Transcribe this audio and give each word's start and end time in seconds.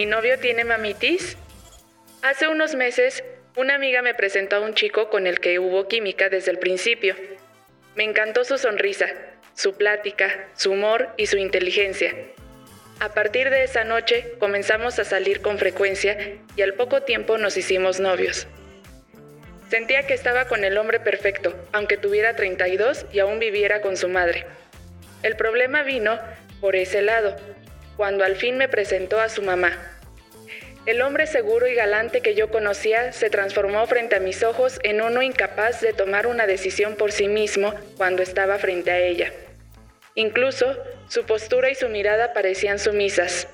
¿Mi 0.00 0.06
novio 0.06 0.38
tiene 0.38 0.64
mamitis? 0.64 1.36
Hace 2.22 2.48
unos 2.48 2.74
meses, 2.74 3.22
una 3.54 3.74
amiga 3.74 4.00
me 4.00 4.14
presentó 4.14 4.56
a 4.56 4.60
un 4.60 4.72
chico 4.72 5.10
con 5.10 5.26
el 5.26 5.40
que 5.40 5.58
hubo 5.58 5.88
química 5.88 6.30
desde 6.30 6.52
el 6.52 6.58
principio. 6.58 7.14
Me 7.96 8.04
encantó 8.04 8.46
su 8.46 8.56
sonrisa, 8.56 9.08
su 9.54 9.74
plática, 9.74 10.48
su 10.56 10.72
humor 10.72 11.10
y 11.18 11.26
su 11.26 11.36
inteligencia. 11.36 12.14
A 12.98 13.12
partir 13.12 13.50
de 13.50 13.62
esa 13.62 13.84
noche 13.84 14.36
comenzamos 14.38 14.98
a 14.98 15.04
salir 15.04 15.42
con 15.42 15.58
frecuencia 15.58 16.16
y 16.56 16.62
al 16.62 16.72
poco 16.72 17.02
tiempo 17.02 17.36
nos 17.36 17.58
hicimos 17.58 18.00
novios. 18.00 18.46
Sentía 19.68 20.06
que 20.06 20.14
estaba 20.14 20.46
con 20.46 20.64
el 20.64 20.78
hombre 20.78 20.98
perfecto, 20.98 21.54
aunque 21.72 21.98
tuviera 21.98 22.34
32 22.36 23.04
y 23.12 23.18
aún 23.18 23.38
viviera 23.38 23.82
con 23.82 23.98
su 23.98 24.08
madre. 24.08 24.46
El 25.22 25.36
problema 25.36 25.82
vino 25.82 26.18
por 26.62 26.74
ese 26.74 27.02
lado, 27.02 27.36
cuando 27.98 28.24
al 28.24 28.36
fin 28.36 28.56
me 28.56 28.66
presentó 28.66 29.20
a 29.20 29.28
su 29.28 29.42
mamá. 29.42 29.89
El 30.86 31.02
hombre 31.02 31.26
seguro 31.26 31.68
y 31.68 31.74
galante 31.74 32.22
que 32.22 32.34
yo 32.34 32.50
conocía 32.50 33.12
se 33.12 33.28
transformó 33.28 33.86
frente 33.86 34.16
a 34.16 34.20
mis 34.20 34.42
ojos 34.42 34.80
en 34.82 35.02
uno 35.02 35.20
incapaz 35.20 35.82
de 35.82 35.92
tomar 35.92 36.26
una 36.26 36.46
decisión 36.46 36.96
por 36.96 37.12
sí 37.12 37.28
mismo 37.28 37.74
cuando 37.98 38.22
estaba 38.22 38.56
frente 38.58 38.90
a 38.90 38.98
ella. 38.98 39.30
Incluso 40.14 40.78
su 41.06 41.26
postura 41.26 41.70
y 41.70 41.74
su 41.74 41.88
mirada 41.90 42.32
parecían 42.32 42.78
sumisas. 42.78 43.46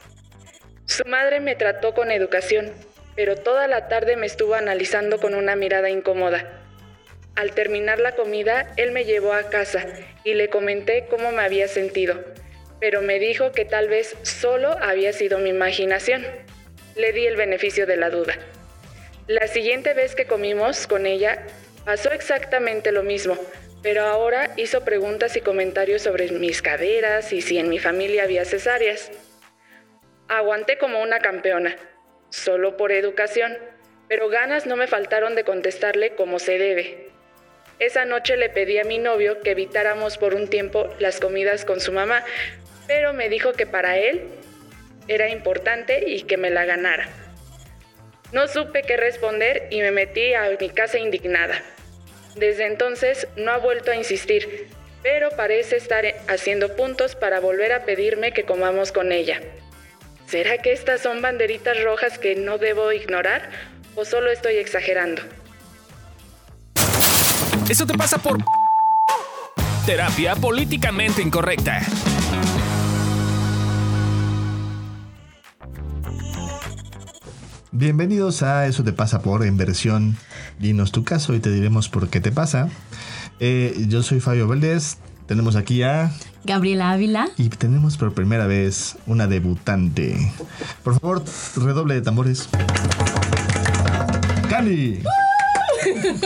Su 0.85 1.05
madre 1.05 1.41
me 1.41 1.57
trató 1.57 1.95
con 1.95 2.13
educación, 2.13 2.73
pero 3.17 3.35
toda 3.35 3.67
la 3.67 3.89
tarde 3.89 4.17
me 4.17 4.27
estuvo 4.27 4.55
analizando 4.55 5.19
con 5.19 5.35
una 5.35 5.57
mirada 5.57 5.91
incómoda. 5.91 6.63
Al 7.35 7.53
terminar 7.53 7.99
la 7.99 8.15
comida, 8.15 8.73
él 8.77 8.93
me 8.93 9.05
llevó 9.05 9.33
a 9.33 9.51
casa 9.51 9.85
y 10.23 10.35
le 10.35 10.49
comenté 10.49 11.07
cómo 11.11 11.33
me 11.33 11.43
había 11.43 11.67
sentido, 11.67 12.25
pero 12.81 13.03
me 13.03 13.19
dijo 13.19 13.51
que 13.51 13.65
tal 13.65 13.89
vez 13.89 14.17
solo 14.23 14.77
había 14.81 15.13
sido 15.13 15.39
mi 15.39 15.51
imaginación. 15.51 16.25
Le 16.97 17.13
di 17.13 17.27
el 17.27 17.37
beneficio 17.37 17.85
de 17.85 17.99
la 17.99 18.09
duda. 18.09 18.35
La 19.27 19.49
siguiente 19.49 19.93
vez 19.93 20.15
que 20.15 20.27
comimos 20.27 20.87
con 20.87 21.05
ella, 21.05 21.47
pasó 21.85 22.11
exactamente 22.11 22.91
lo 22.91 23.03
mismo, 23.03 23.37
pero 23.83 24.05
ahora 24.05 24.55
hizo 24.57 24.83
preguntas 24.83 25.37
y 25.37 25.43
comentarios 25.43 26.01
sobre 26.01 26.31
mis 26.31 26.63
caderas 26.63 27.35
y 27.35 27.43
si 27.43 27.59
en 27.59 27.69
mi 27.69 27.79
familia 27.79 28.23
había 28.23 28.47
cesáreas. 28.47 29.11
Aguanté 30.29 30.79
como 30.79 31.03
una 31.03 31.19
campeona 31.19 31.77
solo 32.31 32.79
por 32.79 32.93
educación, 32.93 33.59
pero 34.09 34.31
ganas 34.31 34.65
no 34.65 34.77
me 34.77 34.87
faltaron 34.87 35.35
de 35.35 35.45
contestarle 35.45 36.15
como 36.15 36.39
se 36.39 36.57
debe. 36.57 37.11
Esa 37.79 38.07
noche 38.07 38.39
le 38.39 38.49
pedí 38.49 38.79
a 38.79 38.85
mi 38.85 38.97
novio 38.97 39.43
que 39.43 39.51
evitáramos 39.51 40.17
por 40.17 40.35
un 40.35 40.49
tiempo 40.49 40.89
las 40.99 41.21
comidas 41.21 41.67
con 41.67 41.79
su 41.79 41.93
mamá, 41.93 42.25
pero 42.87 43.13
me 43.13 43.29
dijo 43.29 43.53
que 43.53 43.67
para 43.67 43.99
él 43.99 44.31
era 45.09 45.29
importante 45.31 46.11
y 46.11 46.23
que 46.23 46.37
me 46.37 46.51
la 46.51 46.65
ganara. 46.65 47.09
No 48.33 48.49
supe 48.49 48.83
qué 48.83 48.97
responder 48.97 49.69
y 49.71 49.81
me 49.81 49.93
metí 49.93 50.35
a 50.35 50.51
mi 50.61 50.69
casa 50.71 50.99
indignada. 50.99 51.63
Desde 52.35 52.67
entonces 52.67 53.29
no 53.37 53.53
ha 53.53 53.59
vuelto 53.59 53.91
a 53.91 53.97
insistir, 53.97 54.69
pero 55.03 55.31
parece 55.31 55.77
estar 55.77 56.05
haciendo 56.29 56.75
puntos 56.75 57.15
para 57.15 57.41
volver 57.41 57.73
a 57.73 57.85
pedirme 57.85 58.33
que 58.33 58.45
comamos 58.45 58.93
con 58.93 59.13
ella. 59.13 59.41
¿Será 60.27 60.59
que 60.59 60.73
estas 60.73 61.01
son 61.01 61.23
banderitas 61.23 61.81
rojas 61.83 62.19
que 62.19 62.35
no 62.35 62.59
debo 62.59 62.93
ignorar 62.93 63.49
o 63.95 64.05
solo 64.05 64.31
estoy 64.31 64.57
exagerando? 64.57 65.23
Eso 67.71 67.87
te 67.87 67.95
pasa 67.95 68.19
por 68.19 68.39
terapia 69.87 70.35
políticamente 70.35 71.23
incorrecta. 71.23 71.81
Bienvenidos 77.79 78.43
a 78.43 78.67
Eso 78.67 78.85
te 78.85 78.95
pasa 78.95 79.21
por 79.21 79.45
inversión. 79.45 80.17
Dinos 80.59 80.93
tu 80.93 81.05
caso 81.05 81.35
y 81.35 81.41
te 81.41 81.51
diremos 81.51 81.91
por 81.91 82.09
qué 82.09 82.23
te 82.23 82.33
pasa. 82.33 82.71
Eh, 83.39 83.85
yo 83.89 84.03
soy 84.03 84.21
Fabio 84.21 84.49
Valdés. 84.49 84.97
Tenemos 85.27 85.57
aquí 85.57 85.83
a 85.83 86.11
Gabriela 86.45 86.93
Ávila. 86.93 87.29
Y 87.37 87.51
tenemos 87.51 87.99
por 87.99 88.15
primera 88.15 88.47
vez 88.47 88.97
una 89.07 89.27
debutante. 89.27 90.33
Por 90.83 90.99
favor, 90.99 91.23
redoble 91.57 91.97
de 91.97 92.01
tambores. 92.01 92.49
Candy. 95.95 96.21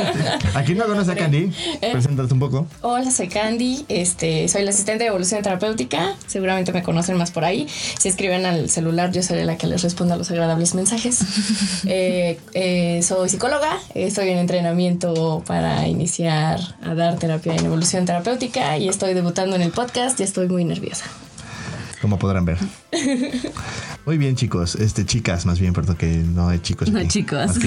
Aquí 0.55 0.75
no 0.75 0.87
conoce 0.87 1.13
a 1.13 1.15
Candy, 1.15 1.51
eh. 1.81 1.91
preséntate 1.93 2.33
un 2.33 2.41
poco. 2.41 2.67
Hola, 2.83 3.11
soy 3.11 3.29
Candy, 3.29 3.85
este, 3.89 4.49
soy 4.49 4.65
la 4.65 4.71
asistente 4.71 5.05
de 5.05 5.09
evolución 5.09 5.43
terapéutica, 5.43 6.17
seguramente 6.27 6.73
me 6.73 6.83
conocen 6.83 7.17
más 7.17 7.31
por 7.31 7.45
ahí. 7.45 7.67
Si 7.99 8.09
escriben 8.09 8.47
al 8.47 8.69
celular, 8.69 9.13
yo 9.13 9.23
seré 9.23 9.45
la 9.45 9.57
que 9.57 9.67
les 9.67 9.83
responda 9.83 10.17
los 10.17 10.31
agradables 10.31 10.75
mensajes. 10.75 11.21
Eh, 11.93 12.39
eh, 12.55 13.03
soy 13.03 13.29
psicóloga, 13.29 13.79
estoy 13.95 14.29
en 14.29 14.39
entrenamiento 14.39 15.43
para 15.47 15.89
iniciar 15.89 16.61
a 16.83 16.95
dar 16.95 17.19
terapia 17.19 17.55
en 17.55 17.65
evolución 17.65 18.05
terapéutica 18.05 18.77
y 18.77 18.89
estoy 18.89 19.15
debutando 19.15 19.57
en 19.57 19.63
el 19.63 19.71
podcast 19.71 20.21
y 20.21 20.23
estoy 20.23 20.49
muy 20.49 20.65
nerviosa 20.65 21.07
como 22.01 22.19
podrán 22.19 22.45
ver. 22.45 22.59
Muy 24.07 24.19
bien, 24.19 24.37
chicos. 24.37 24.75
Este, 24.75 25.05
chicas, 25.05 25.47
más 25.47 25.61
bien, 25.61 25.73
perdón, 25.73 25.97
que 25.97 26.07
no 26.07 26.49
hay 26.49 26.61
chicos. 26.61 26.91
No 26.91 26.99
hay 26.99 27.09
chicos. 27.09 27.59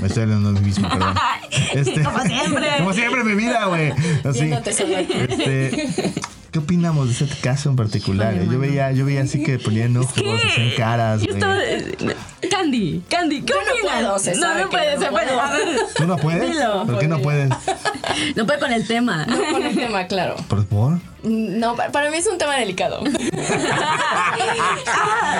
Me 0.00 0.06
estoy 0.06 0.22
hablando 0.22 0.52
de 0.52 0.60
mí 0.60 0.66
mismo, 0.66 0.88
perdón. 0.88 1.14
Este, 1.74 2.02
como 2.02 2.18
siempre. 2.20 2.68
Como 2.78 2.92
siempre, 2.92 3.24
mi 3.24 3.34
vida, 3.34 3.66
güey. 3.66 3.92
Así. 4.24 4.50
Este, 4.52 6.12
¿Qué 6.52 6.58
opinamos 6.58 7.06
de 7.06 7.24
este 7.24 7.40
caso 7.40 7.70
en 7.70 7.76
particular? 7.76 8.34
yo 8.44 8.58
veía, 8.58 8.92
yo 8.92 9.06
veía 9.06 9.22
así 9.22 9.42
que 9.42 9.58
ponían 9.58 9.96
ojos, 9.96 10.12
hacían 10.18 10.72
caras, 10.76 11.26
güey. 11.26 11.40
Candy, 12.50 13.02
Candy, 13.08 13.40
¿qué 13.40 13.54
opinas? 13.54 14.02
No, 14.36 14.58
no, 14.58 14.68
puede, 14.68 14.98
se 14.98 15.06
puede. 15.06 15.30
¿Tú 15.96 16.06
no 16.06 16.18
puedes? 16.18 16.54
¿Por 16.84 16.98
qué 16.98 17.08
no 17.08 17.20
puedes? 17.20 17.48
No 18.36 18.44
puede 18.44 18.58
con 18.58 18.70
el 18.70 18.86
tema. 18.86 19.24
No 19.24 19.38
con 19.50 19.62
el 19.62 19.74
tema, 19.74 20.06
claro. 20.06 20.36
¿Por 20.48 20.66
favor? 20.66 21.00
No, 21.22 21.76
para 21.76 22.10
mí 22.10 22.18
es 22.18 22.26
un 22.26 22.36
tema 22.36 22.56
delicado. 22.56 23.02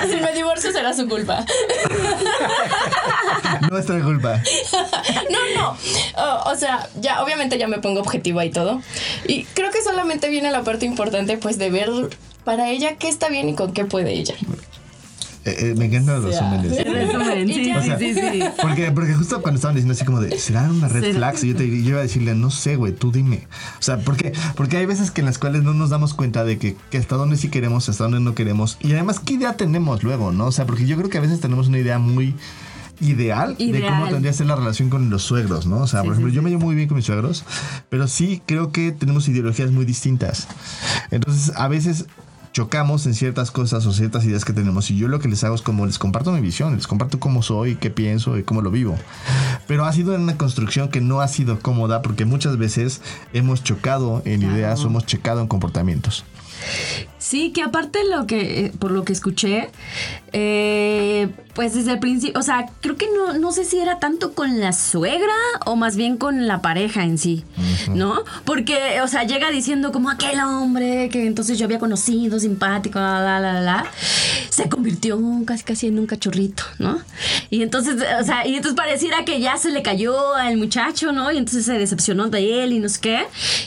si 0.09 0.15
me 0.15 0.33
divorcio 0.33 0.71
será 0.71 0.93
su 0.93 1.07
culpa. 1.07 1.45
No 3.69 3.77
es 3.77 3.85
tu 3.85 3.99
culpa. 4.01 4.41
No, 5.29 5.39
no. 5.55 5.77
Oh, 6.17 6.51
o 6.51 6.55
sea, 6.55 6.87
ya 6.99 7.23
obviamente 7.23 7.57
ya 7.57 7.67
me 7.67 7.79
pongo 7.79 8.01
objetiva 8.01 8.43
y 8.45 8.51
todo. 8.51 8.81
Y 9.27 9.45
creo 9.45 9.71
que 9.71 9.81
solamente 9.81 10.29
viene 10.29 10.51
la 10.51 10.63
parte 10.63 10.85
importante 10.85 11.37
pues 11.37 11.57
de 11.57 11.69
ver 11.69 11.89
para 12.43 12.69
ella 12.69 12.95
qué 12.97 13.09
está 13.09 13.29
bien 13.29 13.49
y 13.49 13.55
con 13.55 13.73
qué 13.73 13.85
puede 13.85 14.13
ella. 14.13 14.35
Eh, 15.45 15.55
eh, 15.59 15.75
me 15.77 15.85
encantan 15.85 16.21
los 16.21 16.25
resúmenes. 16.25 16.75
sí, 16.77 17.73
sí, 17.99 18.13
sí, 18.13 18.43
Porque, 18.61 18.91
porque 18.91 19.13
justo 19.13 19.41
cuando 19.41 19.57
estaban 19.57 19.75
diciendo 19.75 19.93
así 19.93 20.05
como 20.05 20.21
de, 20.21 20.37
¿será 20.39 20.63
una 20.63 20.87
red 20.87 21.13
flag? 21.13 21.35
Y 21.43 21.49
yo, 21.49 21.55
te, 21.55 21.67
yo 21.67 21.89
iba 21.89 21.99
a 21.99 22.03
decirle, 22.03 22.33
no 22.33 22.49
sé, 22.49 22.77
güey, 22.77 22.93
tú 22.93 23.11
dime. 23.11 23.47
O 23.79 23.81
sea, 23.81 23.97
porque, 23.99 24.31
porque 24.55 24.77
hay 24.77 24.85
veces 24.85 25.11
que 25.11 25.21
en 25.21 25.25
las 25.25 25.37
cuales 25.37 25.63
no 25.63 25.73
nos 25.73 25.89
damos 25.89 26.13
cuenta 26.13 26.45
de 26.45 26.57
que, 26.57 26.77
que 26.89 26.97
hasta 26.97 27.15
dónde 27.15 27.35
sí 27.35 27.49
queremos, 27.49 27.89
hasta 27.89 28.05
dónde 28.05 28.21
no 28.21 28.35
queremos. 28.35 28.77
Y 28.81 28.93
además, 28.93 29.19
¿qué 29.19 29.33
idea 29.33 29.57
tenemos 29.57 30.03
luego, 30.03 30.31
no? 30.31 30.45
O 30.45 30.51
sea, 30.51 30.65
porque 30.65 30.85
yo 30.85 30.95
creo 30.97 31.09
que 31.09 31.17
a 31.17 31.21
veces 31.21 31.41
tenemos 31.41 31.67
una 31.67 31.79
idea 31.79 31.99
muy 31.99 32.35
ideal, 33.01 33.57
de 33.57 33.81
cómo 33.81 34.07
tendría 34.07 34.31
que 34.31 34.37
ser 34.37 34.47
la 34.47 34.55
relación 34.55 34.89
con 34.89 35.09
los 35.09 35.23
suegros, 35.23 35.65
¿no? 35.65 35.77
O 35.77 35.87
sea, 35.87 36.03
por 36.03 36.13
ejemplo, 36.13 36.31
yo 36.31 36.41
me 36.41 36.49
llevo 36.49 36.61
muy 36.63 36.75
bien 36.75 36.87
con 36.87 36.95
mis 36.95 37.05
suegros, 37.05 37.43
pero 37.89 38.07
sí 38.07 38.41
creo 38.45 38.71
que 38.71 38.91
tenemos 38.91 39.27
ideologías 39.27 39.71
muy 39.71 39.83
distintas. 39.83 40.47
Entonces, 41.11 41.51
a 41.55 41.67
veces 41.67 42.05
chocamos 42.53 43.07
en 43.07 43.15
ciertas 43.15 43.49
cosas 43.51 43.85
o 43.87 43.91
ciertas 43.91 44.23
ideas 44.25 44.45
que 44.45 44.53
tenemos 44.53 44.89
y 44.91 44.97
yo 44.97 45.07
lo 45.07 45.19
que 45.19 45.27
les 45.27 45.43
hago 45.43 45.55
es 45.55 45.63
como 45.63 45.87
les 45.87 45.97
comparto 45.97 46.31
mi 46.31 46.39
visión, 46.39 46.75
les 46.75 46.87
comparto 46.87 47.19
cómo 47.19 47.41
soy, 47.41 47.75
qué 47.75 47.89
pienso 47.89 48.37
y 48.37 48.43
cómo 48.43 48.61
lo 48.61 48.69
vivo. 48.71 48.95
Pero 49.67 49.85
ha 49.85 49.91
sido 49.91 50.15
una 50.15 50.37
construcción 50.37 50.89
que 50.89 51.01
no 51.01 51.19
ha 51.19 51.27
sido 51.27 51.59
cómoda 51.59 52.03
porque 52.03 52.25
muchas 52.25 52.57
veces 52.57 53.01
hemos 53.33 53.63
chocado 53.63 54.21
en 54.25 54.43
ideas 54.43 54.83
o 54.83 54.87
hemos 54.87 55.05
checado 55.05 55.41
en 55.41 55.47
comportamientos. 55.47 56.23
Sí, 57.23 57.53
que 57.53 57.61
aparte 57.61 57.99
lo 58.03 58.27
que, 58.27 58.73
por 58.79 58.91
lo 58.91 59.05
que 59.05 59.13
escuché, 59.13 59.69
eh, 60.33 61.29
pues 61.53 61.73
desde 61.73 61.93
el 61.93 61.99
principio, 61.99 62.37
o 62.37 62.43
sea, 62.43 62.65
creo 62.81 62.97
que 62.97 63.07
no, 63.15 63.39
no 63.39 63.53
sé 63.53 63.63
si 63.63 63.79
era 63.79 63.97
tanto 63.97 64.33
con 64.33 64.59
la 64.59 64.73
suegra 64.73 65.33
o 65.65 65.77
más 65.77 65.95
bien 65.95 66.17
con 66.17 66.47
la 66.47 66.61
pareja 66.61 67.03
en 67.05 67.17
sí, 67.17 67.45
¿no? 67.93 68.23
Porque, 68.43 68.99
o 69.01 69.07
sea, 69.07 69.23
llega 69.23 69.51
diciendo 69.51 69.93
como 69.93 70.09
aquel 70.09 70.37
hombre 70.41 71.07
que 71.07 71.25
entonces 71.25 71.57
yo 71.57 71.63
había 71.63 71.79
conocido, 71.79 72.39
simpático, 72.39 72.99
la, 72.99 73.21
la, 73.21 73.39
la, 73.39 73.61
la, 73.61 73.85
se 74.49 74.67
convirtió 74.67 75.17
casi 75.45 75.63
casi 75.63 75.87
en 75.87 75.99
un 75.99 76.07
cachorrito, 76.07 76.63
¿no? 76.77 76.99
Y 77.49 77.61
entonces, 77.61 78.03
o 78.19 78.23
sea, 78.25 78.45
y 78.45 78.55
entonces 78.55 78.75
pareciera 78.75 79.23
que 79.23 79.39
ya 79.39 79.55
se 79.55 79.71
le 79.71 79.81
cayó 79.81 80.35
al 80.35 80.57
muchacho, 80.57 81.13
¿no? 81.13 81.31
Y 81.31 81.37
entonces 81.37 81.65
se 81.65 81.79
decepcionó 81.79 82.29
de 82.29 82.63
él 82.63 82.73
y 82.73 82.79
no 82.79 82.89
sé 82.89 82.99
qué. 82.99 83.19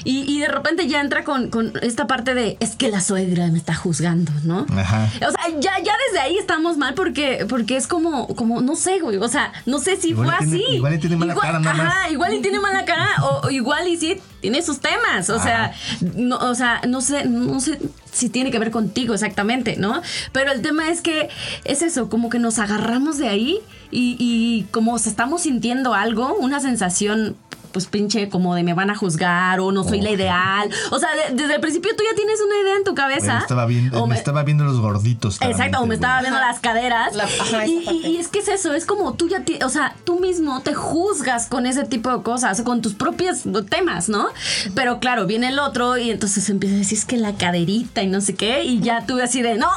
Y, 0.05 0.31
y 0.31 0.41
de 0.41 0.49
repente 0.49 0.89
ya 0.89 1.01
entra 1.01 1.25
con, 1.25 1.49
con 1.49 1.73
esta 1.81 2.07
parte 2.07 2.35
de, 2.35 2.59
es 2.61 2.77
que 2.77 2.91
la 2.91 3.01
suegra 3.01 3.46
me 3.51 3.59
está 3.59 3.75
juzgando, 3.75 4.33
¿no? 4.45 4.67
Ajá. 4.77 5.11
O 5.17 5.31
sea, 5.31 5.49
ya, 5.61 5.79
ya 5.83 5.93
desde 6.09 6.21
ahí 6.21 6.37
estamos 6.39 6.77
mal 6.77 6.95
porque, 6.95 7.47
porque 7.49 7.77
es 7.77 7.87
como, 7.87 8.27
como, 8.29 8.61
no 8.61 8.77
sé, 8.77 9.01
güey. 9.01 9.17
O 9.19 9.29
sea, 9.29 9.53
no 9.65 9.79
sé 9.79 9.97
si 9.97 10.15
fue 10.15 10.29
así. 10.29 10.63
Igual 10.71 10.95
y 10.95 10.99
tiene 10.99 11.17
mala 11.17 11.35
cara, 11.35 11.59
nada 11.59 11.77
más. 11.77 11.87
Ajá, 11.87 12.11
igual 12.11 12.35
y 12.35 12.41
tiene 12.41 12.61
mala 12.61 12.85
cara, 12.85 13.09
o, 13.23 13.51
igual 13.51 13.89
y 13.89 13.97
sí 13.97 14.21
tiene 14.41 14.63
sus 14.63 14.81
temas. 14.81 15.31
O 15.31 15.41
sea, 15.41 15.73
no, 16.15 16.37
o 16.39 16.55
sea, 16.55 16.81
no 16.87 17.01
sé, 17.01 17.25
no 17.25 17.61
sé 17.61 17.79
si 18.13 18.29
tiene 18.31 18.51
que 18.51 18.59
ver 18.59 18.71
contigo 18.71 19.15
exactamente, 19.15 19.77
¿no? 19.77 20.01
Pero 20.33 20.53
el 20.53 20.63
tema 20.63 20.91
es 20.91 21.01
que 21.03 21.29
es 21.65 21.83
eso, 21.83 22.09
como 22.09 22.31
que 22.31 22.39
nos 22.39 22.59
agarramos 22.59 23.19
de 23.19 23.29
ahí 23.29 23.61
y, 23.91 24.17
y 24.19 24.67
como 24.71 24.97
estamos 24.97 25.43
sintiendo 25.43 25.95
algo, 25.95 26.35
una 26.35 26.61
sensación 26.61 27.37
pues 27.77 27.87
pinche 27.89 28.31
como 28.31 28.55
de 28.55 28.63
me 28.63 28.73
van 28.73 28.89
a 28.89 28.95
juzgar 28.97 29.61
o 29.61 29.71
no 29.71 29.85
soy 29.85 30.01
la 30.01 30.11
ideal. 30.11 30.71
O 30.91 30.99
sea, 30.99 31.11
de- 31.15 31.35
desde 31.35 31.57
el 31.57 31.61
principio 31.61 31.91
tú 31.95 32.03
ya 32.11 32.17
tienes 32.17 32.41
una 32.41 32.59
idea 32.63 32.77
en 32.79 32.85
tu 32.85 32.95
cabeza. 32.95 33.35
Me 33.35 33.39
estaba 33.41 33.67
viendo, 33.67 34.03
O 34.03 34.07
me 34.07 34.15
me- 34.15 34.19
estaba 34.19 34.43
viendo 34.45 34.65
los 34.65 34.81
gorditos. 34.81 35.37
Exacto, 35.43 35.81
o 35.83 35.85
me 35.87 35.95
estaba 35.95 36.23
viendo 36.23 36.41
las 36.41 36.59
caderas. 36.61 37.15
La- 37.15 37.25
ajá, 37.25 37.67
y, 37.67 38.17
es 38.19 38.29
que 38.29 38.39
es 38.39 38.49
eso, 38.49 38.73
es 38.73 38.87
como 38.87 39.13
tú 39.13 39.29
ya, 39.29 39.41
ti- 39.45 39.59
o 39.63 39.69
sea, 39.69 39.95
tú 40.05 40.21
mismo 40.21 40.63
te 40.63 40.73
juzgas 40.73 41.49
con 41.49 41.67
ese 41.67 41.85
tipo 41.85 42.17
de 42.17 42.23
cosas, 42.23 42.63
con 42.63 42.81
tus 42.81 42.95
propios 42.95 43.41
temas, 43.69 44.09
¿no? 44.09 44.29
Pero 44.75 44.99
claro, 45.01 45.27
viene 45.27 45.49
el 45.49 45.59
otro 45.59 45.99
y 45.99 46.11
entonces 46.11 46.49
empieza 46.49 46.77
a 46.77 46.79
decir, 46.79 46.97
es 46.97 47.05
que 47.05 47.19
la 47.19 47.35
caderita 47.35 48.03
y 48.03 48.07
no 48.07 48.23
sé 48.23 48.35
qué, 48.35 48.65
y 48.65 48.81
ya 48.81 49.05
tú 49.05 49.21
así 49.21 49.43
de, 49.43 49.57
no, 49.59 49.69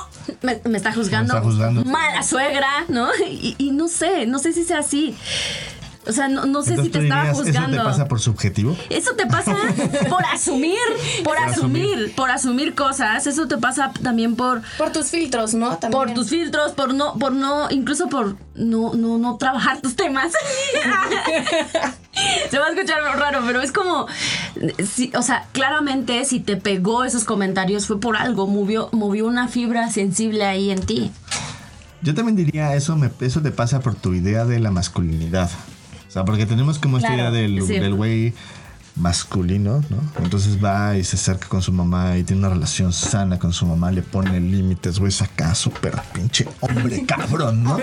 me, 0.42 0.62
me 0.64 0.78
está 0.78 0.94
juzgando. 0.94 1.34
Me 1.34 1.40
está 1.40 1.50
juzgando. 1.52 1.84
Mala 1.84 2.24
suegra, 2.24 2.86
¿no? 2.88 3.10
Y, 3.30 3.56
y 3.58 3.72
no 3.72 3.90
sé, 3.90 4.26
no 4.26 4.40
sé 4.40 4.54
si 4.54 4.64
sea 4.64 4.80
así. 4.80 5.16
O 6.10 6.12
sea, 6.12 6.28
no, 6.28 6.46
no 6.46 6.64
sé 6.64 6.72
Entonces 6.72 6.86
si 6.86 6.92
te 6.92 7.04
estaba 7.04 7.22
dirías, 7.22 7.38
juzgando. 7.38 7.78
¿Eso 7.78 7.84
te 7.86 7.90
pasa 7.92 8.08
por 8.08 8.20
subjetivo? 8.20 8.76
Eso 8.90 9.16
te 9.16 9.26
pasa 9.28 9.56
por 10.10 10.26
asumir, 10.26 10.78
por 11.24 11.36
Por 11.36 11.38
asumir. 11.38 11.84
asumir, 11.94 12.16
por 12.16 12.32
asumir 12.32 12.76
cosas. 12.76 13.28
Eso 13.28 13.48
te 13.48 13.58
pasa 13.58 13.92
también 14.02 14.36
por 14.36 14.62
Por 14.78 14.92
tus 14.92 15.08
filtros, 15.08 15.54
¿no? 15.54 15.78
También. 15.78 15.92
por 15.92 16.14
tus 16.14 16.30
filtros, 16.30 16.72
por 16.74 16.94
no, 16.94 17.14
por 17.14 17.32
no, 17.32 17.70
incluso 17.70 18.10
por 18.10 18.36
no, 18.56 18.94
no, 18.96 19.18
no 19.18 19.38
trabajar 19.38 19.80
tus 19.82 19.96
temas. 19.96 20.34
Se 22.50 22.60
va 22.60 22.66
a 22.66 22.70
escuchar 22.70 23.02
raro, 23.18 23.42
pero 23.46 23.62
es 23.62 23.72
como, 23.72 24.08
o 25.16 25.22
sea, 25.22 25.46
claramente 25.54 26.26
si 26.26 26.40
te 26.40 26.58
pegó 26.58 27.04
esos 27.06 27.24
comentarios 27.24 27.86
fue 27.88 28.00
por 28.00 28.18
algo, 28.18 28.48
movió, 28.48 28.90
movió 28.92 29.26
una 29.28 29.48
fibra 29.48 29.90
sensible 29.90 30.46
ahí 30.46 30.72
en 30.72 30.82
ti. 30.86 31.12
Yo 32.02 32.14
también 32.16 32.36
diría 32.36 32.76
eso, 32.76 32.96
me, 32.96 33.10
eso 33.22 33.42
te 33.42 33.52
pasa 33.52 33.80
por 33.82 33.96
tu 33.96 34.14
idea 34.14 34.46
de 34.46 34.60
la 34.60 34.72
masculinidad. 34.72 35.50
O 36.10 36.12
sea, 36.12 36.26
porque 36.26 36.48
tenemos 36.48 36.80
como 36.80 36.98
esta 36.98 37.14
Claro, 37.14 37.30
idea 37.30 37.32
del 37.42 37.62
sí. 37.62 37.78
del 37.80 37.94
güey 37.94 38.34
masculino, 39.00 39.82
¿no? 39.90 39.98
Entonces 40.24 40.64
va 40.64 40.96
y 40.98 41.04
se 41.04 41.16
acerca 41.16 41.48
con 41.48 41.62
su 41.62 41.72
mamá 41.72 42.18
y 42.18 42.24
tiene 42.24 42.42
una 42.46 42.50
relación 42.54 42.92
sana 42.94 43.40
con 43.40 43.54
su 43.54 43.66
mamá, 43.66 43.92
le 43.92 44.02
pone 44.02 44.40
límites, 44.40 45.00
güey, 45.00 45.12
saca 45.12 45.56
súper 45.56 45.94
pinche 46.14 46.46
hombre 46.60 47.06
cabrón, 47.06 47.64
¿no? 47.64 47.80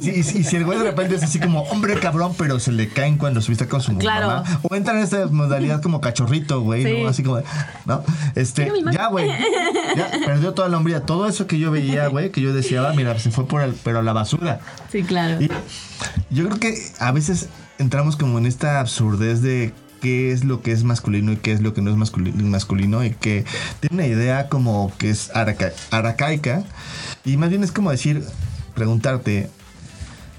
Y, 0.00 0.10
y- 0.10 0.18
y 0.20 0.22
si 0.22 0.56
el 0.56 0.64
güey 0.64 0.78
de 0.78 0.84
repente 0.84 1.14
es 1.16 1.22
así 1.22 1.40
como 1.40 1.62
hombre 1.64 1.98
cabrón, 1.98 2.34
pero 2.36 2.60
se 2.60 2.70
le 2.72 2.88
caen 2.88 3.16
cuando 3.16 3.40
subiste 3.40 3.66
con 3.66 3.80
su 3.80 3.96
Claro. 3.96 4.26
mamá, 4.28 4.60
o 4.62 4.74
entra 4.74 4.94
en 4.96 5.00
esta 5.04 5.26
modalidad 5.26 5.80
como 5.82 6.00
cachorrito, 6.00 6.60
güey, 6.60 6.84
Sí. 6.84 7.02
¿no? 7.02 7.08
Así 7.08 7.22
como, 7.22 7.40
¿no? 7.86 8.04
Este, 8.34 8.70
ya, 8.92 9.08
güey, 9.08 9.28
ya 9.96 10.10
perdió 10.26 10.52
toda 10.54 10.68
la 10.68 10.76
hombría, 10.76 11.00
todo 11.06 11.26
eso 11.28 11.46
que 11.46 11.58
yo 11.58 11.70
veía, 11.70 12.08
güey, 12.08 12.30
que 12.30 12.40
yo 12.40 12.52
deseaba, 12.52 12.92
mira, 12.92 13.18
se 13.18 13.30
fue 13.30 13.46
por 13.48 13.62
el, 13.62 13.72
pero 13.82 14.00
a 14.00 14.02
la 14.02 14.12
basura. 14.12 14.60
Sí, 14.90 15.02
claro. 15.02 15.40
Y 15.42 15.48
yo 16.30 16.46
creo 16.46 16.58
que 16.60 16.74
a 16.98 17.10
veces 17.12 17.48
entramos 17.78 18.16
como 18.16 18.38
en 18.38 18.46
esta 18.46 18.80
absurdez 18.80 19.40
de 19.42 19.72
qué 20.02 20.32
es 20.32 20.44
lo 20.44 20.60
que 20.60 20.72
es 20.72 20.84
masculino 20.84 21.32
y 21.32 21.36
qué 21.36 21.52
es 21.52 21.62
lo 21.62 21.72
que 21.72 21.80
no 21.80 21.90
es 21.90 21.96
masculino, 21.96 22.42
masculino 22.44 23.02
y 23.04 23.10
que 23.12 23.44
tiene 23.80 23.94
una 23.94 24.06
idea 24.06 24.48
como 24.50 24.92
que 24.98 25.08
es 25.10 25.30
araca- 25.34 25.72
arcaica 25.90 26.64
y 27.24 27.36
más 27.38 27.48
bien 27.48 27.62
es 27.64 27.72
como 27.72 27.90
decir, 27.90 28.22
preguntarte, 28.74 29.48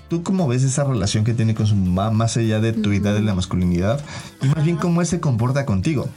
¿tú 0.09 0.21
cómo 0.23 0.47
ves 0.47 0.63
esa 0.63 0.83
relación 0.83 1.23
que 1.23 1.33
tiene 1.33 1.55
con 1.55 1.65
su 1.67 1.75
mamá 1.75 2.11
más 2.11 2.37
allá 2.37 2.59
de 2.59 2.73
tu 2.73 2.91
idea 2.91 3.13
de 3.13 3.21
la 3.21 3.33
masculinidad? 3.35 4.03
Y 4.41 4.47
más 4.47 4.63
bien 4.63 4.75
cómo 4.77 5.01
él 5.01 5.07
se 5.07 5.19
comporta 5.19 5.65
contigo. 5.65 6.07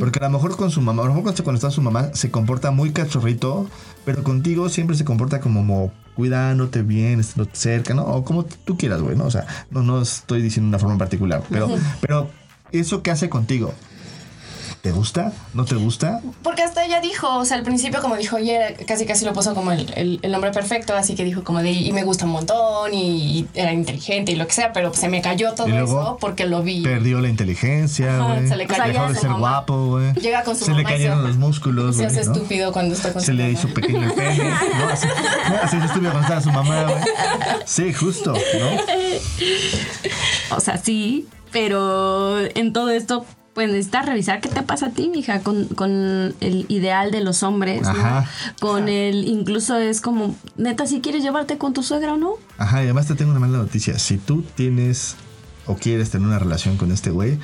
Porque 0.00 0.18
a 0.18 0.24
lo 0.24 0.30
mejor 0.30 0.54
con 0.56 0.70
su 0.70 0.82
mamá, 0.82 1.02
a 1.02 1.06
lo 1.06 1.14
mejor 1.14 1.32
cuando 1.34 1.54
está 1.54 1.70
su 1.70 1.80
mamá 1.80 2.10
se 2.12 2.30
comporta 2.30 2.72
muy 2.72 2.90
cachorrito, 2.92 3.70
pero 4.04 4.22
contigo 4.22 4.68
siempre 4.68 4.96
se 4.96 5.04
comporta 5.04 5.40
como 5.40 5.62
mo- 5.64 5.92
cuidándote 6.14 6.82
bien, 6.82 7.20
estándote 7.20 7.56
cerca, 7.56 7.94
¿no? 7.94 8.02
O 8.04 8.22
como 8.22 8.44
tú 8.44 8.76
quieras, 8.76 9.00
güey, 9.00 9.16
¿no? 9.16 9.24
O 9.24 9.30
sea, 9.30 9.46
no, 9.70 9.82
no 9.82 10.02
estoy 10.02 10.42
diciendo 10.42 10.68
una 10.68 10.78
forma 10.78 10.94
en 10.94 10.98
particular, 10.98 11.42
pero, 11.48 11.70
pero 12.02 12.28
eso 12.72 13.02
que 13.02 13.10
hace 13.10 13.28
contigo, 13.28 13.72
¿te 14.82 14.90
gusta? 14.90 15.32
¿No 15.54 15.64
te 15.64 15.76
gusta? 15.76 16.20
Porque 16.42 16.62
hasta 16.62 16.84
ella 16.84 17.00
dijo, 17.00 17.38
o 17.38 17.44
sea, 17.44 17.56
al 17.56 17.62
principio 17.62 18.00
como 18.02 18.16
dijo, 18.16 18.34
oye, 18.36 18.56
era- 18.56 18.74
casi 18.84 19.06
casi 19.06 19.24
lo 19.24 19.32
puso 19.32 19.54
como 19.54 19.70
el, 19.70 19.92
el, 19.94 20.18
el 20.22 20.34
hombre 20.34 20.50
perfecto, 20.50 20.92
así 20.96 21.14
que 21.14 21.22
dijo 21.24 21.44
como 21.44 21.62
de, 21.62 21.70
y 21.70 21.92
me 21.92 22.02
gusta 22.02 22.24
un 22.24 22.32
montón, 22.32 22.92
y, 22.92 23.46
era 23.54 23.72
inteligente 23.72 24.32
y 24.32 24.34
lo 24.34 24.44
que 24.48 24.52
sea, 24.54 24.72
pero 24.72 24.92
se 24.92 25.08
me 25.08 25.22
cayó 25.22 25.52
todo 25.54 25.68
Y 25.68 25.70
luego 25.70 26.02
eso 26.02 26.16
porque 26.20 26.46
lo 26.46 26.62
vi. 26.64 26.82
Perdió 26.82 27.20
la 27.20 27.28
inteligencia, 27.28 28.18
Ajá, 28.18 28.40
se 28.48 28.56
le 28.56 28.66
cayó 28.66 28.92
Dejó 28.92 29.08
de 29.12 29.20
ser 29.20 29.30
mamá. 29.30 29.38
guapo, 29.38 29.86
güey. 29.86 30.12
Llega 30.14 30.42
con 30.42 30.56
su 30.56 30.64
Se 30.64 30.72
le 30.72 30.78
mamá 30.78 30.88
cayeron 30.90 31.20
se- 31.22 31.28
los 31.28 31.36
músculos, 31.36 31.96
Se 31.96 32.06
hace 32.06 32.24
¿no? 32.24 32.32
estúpido 32.32 32.72
cuando 32.72 32.94
está 32.96 33.12
con 33.12 33.22
Se 33.22 33.26
su 33.26 33.32
le 33.34 33.44
mamá. 33.44 33.52
hizo 33.58 33.68
pequeño 33.72 34.02
el 34.02 34.12
pene, 34.14 34.50
¿no? 34.78 34.88
Así, 34.88 35.06
así 35.62 35.78
se 35.78 35.84
estúpido 35.86 36.10
cuando 36.10 36.22
estaba 36.22 36.40
su 36.40 36.50
mamá, 36.50 36.82
güey. 36.84 36.96
Sí, 37.66 37.92
justo, 37.92 38.32
¿no? 38.32 38.70
O 40.56 40.60
sea, 40.60 40.76
sí, 40.76 41.26
pero 41.52 42.38
en 42.40 42.72
todo 42.72 42.90
esto, 42.90 43.24
pues 43.54 43.68
necesitas 43.68 44.06
revisar 44.06 44.40
qué 44.40 44.48
te 44.48 44.62
pasa 44.62 44.86
a 44.86 44.90
ti, 44.90 45.08
mija, 45.08 45.40
con, 45.40 45.66
con 45.66 46.34
el 46.40 46.66
ideal 46.68 47.10
de 47.10 47.20
los 47.22 47.42
hombres, 47.42 47.86
Ajá. 47.86 48.20
¿no? 48.20 48.26
Con 48.60 48.88
el, 48.88 49.28
incluso 49.28 49.76
es 49.76 50.00
como, 50.00 50.34
neta, 50.56 50.86
si 50.86 51.00
quieres 51.00 51.22
llevarte 51.22 51.58
con 51.58 51.72
tu 51.74 51.82
suegra 51.82 52.14
o 52.14 52.16
no. 52.16 52.34
Ajá, 52.58 52.80
y 52.80 52.84
además 52.84 53.06
te 53.06 53.14
tengo 53.14 53.30
una 53.30 53.40
mala 53.40 53.58
noticia. 53.58 53.98
Si 53.98 54.16
tú 54.16 54.42
tienes 54.42 55.16
o 55.66 55.76
quieres 55.76 56.10
tener 56.10 56.26
una 56.26 56.38
relación 56.38 56.76
con 56.76 56.90
este 56.90 57.10
güey, 57.10 57.38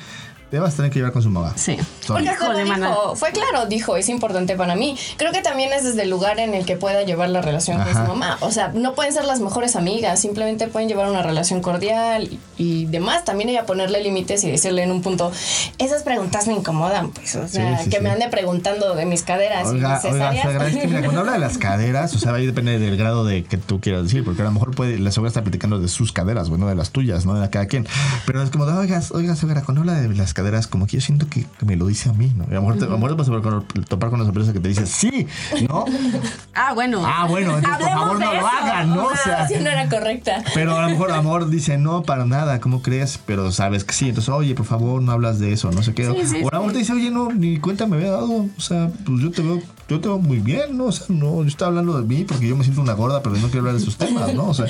te 0.49 0.59
vas 0.59 0.73
a 0.73 0.77
tener 0.77 0.91
que 0.91 0.99
llevar 0.99 1.11
con 1.13 1.21
su 1.21 1.29
mamá. 1.29 1.53
Sí. 1.55 1.77
Sorry. 2.01 2.27
Porque 2.39 2.65
mana. 2.65 2.87
dijo, 2.89 3.15
fue 3.15 3.31
claro, 3.31 3.65
dijo, 3.67 3.95
es 3.97 4.09
importante 4.09 4.55
para 4.55 4.75
mí. 4.75 4.97
Creo 5.17 5.31
que 5.31 5.41
también 5.41 5.71
es 5.73 5.83
desde 5.83 6.03
el 6.03 6.09
lugar 6.09 6.39
en 6.39 6.53
el 6.53 6.65
que 6.65 6.75
pueda 6.75 7.03
llevar 7.03 7.29
la 7.29 7.41
relación 7.41 7.81
con 7.81 7.91
su 7.93 7.99
mamá. 7.99 8.37
O 8.41 8.51
sea, 8.51 8.71
no 8.73 8.93
pueden 8.95 9.13
ser 9.13 9.25
las 9.25 9.39
mejores 9.39 9.75
amigas, 9.75 10.19
simplemente 10.19 10.67
pueden 10.67 10.89
llevar 10.89 11.09
una 11.09 11.21
relación 11.21 11.61
cordial 11.61 12.23
y, 12.23 12.39
y 12.57 12.85
demás. 12.85 13.25
También 13.25 13.49
ella 13.49 13.65
ponerle 13.65 14.01
límites 14.01 14.43
y 14.43 14.51
decirle 14.51 14.83
en 14.83 14.91
un 14.91 15.01
punto, 15.01 15.31
esas 15.77 16.03
preguntas 16.03 16.47
me 16.47 16.53
incomodan, 16.53 17.11
pues, 17.11 17.35
o 17.35 17.47
sea, 17.47 17.77
Sí, 17.77 17.83
sí, 17.85 17.89
que 17.89 17.97
sí. 17.97 18.03
me 18.03 18.09
ande 18.09 18.27
preguntando 18.29 18.95
de 18.95 19.05
mis 19.05 19.23
caderas 19.23 19.67
Oiga, 19.67 19.99
oiga, 20.03 20.41
suegra, 20.41 20.67
es 20.67 20.77
que 20.77 20.87
mira, 20.87 21.01
cuando 21.01 21.21
habla 21.21 21.33
de 21.33 21.39
las 21.39 21.57
caderas, 21.57 22.15
o 22.15 22.19
sea, 22.19 22.33
ahí 22.33 22.45
depende 22.45 22.79
del 22.79 22.97
grado 22.97 23.25
de 23.25 23.43
que 23.43 23.57
tú 23.57 23.79
quieras 23.81 24.03
decir, 24.03 24.23
porque 24.23 24.41
a 24.41 24.45
lo 24.45 24.51
mejor 24.51 24.75
puede, 24.75 24.97
la 24.99 25.11
suegra 25.11 25.27
está 25.27 25.41
platicando 25.43 25.79
de 25.79 25.87
sus 25.87 26.11
caderas, 26.11 26.49
bueno, 26.49 26.67
de 26.67 26.75
las 26.75 26.91
tuyas, 26.91 27.25
¿no? 27.25 27.39
De 27.39 27.49
cada 27.49 27.67
quien. 27.67 27.87
Pero 28.25 28.41
es 28.41 28.49
como, 28.49 28.65
de, 28.65 28.73
oiga, 28.73 29.01
oiga, 29.11 29.35
suegra, 29.35 29.61
cuando 29.61 29.81
habla 29.81 29.93
de 29.93 30.09
las 30.15 30.33
caderas, 30.39 30.67
como 30.67 30.87
que 30.87 30.97
yo 30.97 31.01
siento 31.01 31.27
que, 31.29 31.45
que 31.57 31.65
me 31.65 31.75
lo 31.75 31.87
dice 31.87 32.09
a 32.09 32.13
mí, 32.13 32.31
¿no? 32.35 32.45
Y 32.45 32.51
a 32.51 32.55
lo 32.55 32.61
mejor 32.61 32.77
te, 32.77 32.85
a 32.85 32.87
lo 32.87 32.97
mejor 32.97 33.11
te 33.11 33.15
vas 33.17 33.27
a 33.29 33.31
topar 33.31 33.41
con- 33.51 33.83
topar 33.85 34.09
con 34.09 34.19
una 34.19 34.25
sorpresa 34.27 34.53
que 34.53 34.59
te 34.59 34.69
dice, 34.69 34.85
sí, 34.85 35.27
¿no? 35.67 35.85
Ah, 36.53 36.73
bueno. 36.73 37.01
Ah, 37.05 37.25
bueno, 37.27 37.57
entonces 37.57 37.79
por 37.79 37.89
favor 37.89 38.19
no 38.19 38.33
lo 38.33 38.47
hagan, 38.47 38.89
¿no? 38.89 39.05
O 39.05 39.15
sea, 39.15 39.47
Sí, 39.47 39.53
no 39.61 39.69
era 39.69 39.87
correcta. 39.87 40.43
Pero 40.53 40.75
a 40.77 40.81
lo 40.83 40.89
mejor 40.89 41.11
amor 41.11 41.49
dice, 41.49 41.77
no, 41.77 42.03
para 42.03 42.25
nada, 42.25 42.59
¿cómo 42.59 42.81
crees? 42.81 43.17
Pero 43.25 43.51
sabes 43.51 43.83
que 43.85 43.93
sí. 43.93 44.09
Entonces, 44.09 44.29
oye, 44.33 44.55
por 44.55 44.65
favor, 44.65 45.01
no 45.01 45.11
hablas 45.13 45.39
de 45.39 45.53
eso, 45.53 45.71
no 45.71 45.83
sé 45.83 45.93
qué. 45.93 46.05
Sí, 46.05 46.25
sí, 46.27 46.41
o 46.43 46.49
a 46.49 46.51
lo 46.55 46.59
mejor 46.59 46.73
te 46.73 46.79
dice, 46.79 46.91
oye, 46.93 47.11
no, 47.11 47.31
ni 47.31 47.59
cuenta 47.59 47.85
me 47.87 47.95
había 47.95 48.11
dado. 48.11 48.47
O 48.57 48.61
sea, 48.61 48.89
pues 49.05 49.21
yo 49.21 49.31
te 49.31 49.41
veo, 49.41 49.61
yo 49.87 49.99
te 50.01 50.07
veo 50.09 50.19
muy 50.19 50.39
bien, 50.39 50.77
¿no? 50.77 50.85
O 50.85 50.91
sea, 50.91 51.05
no, 51.09 51.41
yo 51.43 51.47
estaba 51.47 51.69
hablando 51.69 51.99
de 52.01 52.05
mí 52.05 52.25
porque 52.25 52.47
yo 52.47 52.57
me 52.57 52.63
siento 52.63 52.81
una 52.81 52.93
gorda, 52.93 53.21
pero 53.23 53.35
no 53.37 53.43
quiero 53.47 53.59
hablar 53.59 53.75
de 53.75 53.79
sus 53.81 53.95
temas, 53.97 54.33
¿no? 54.33 54.49
O 54.49 54.53
sea, 54.53 54.65